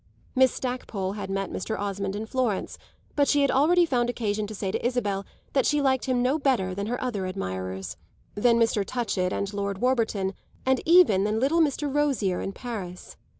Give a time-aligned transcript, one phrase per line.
[0.33, 1.77] Miss Stackpole had met Mr.
[1.77, 2.79] Osmond in Florence,
[3.15, 6.39] but she had already found occasion to say to Isabel that she liked him no
[6.39, 7.97] better than her other admirers
[8.33, 8.83] than Mr.
[8.83, 10.33] Touchett and Lord Warburton,
[10.65, 11.83] and even than little Mr.
[11.87, 13.15] Rosier in Paris.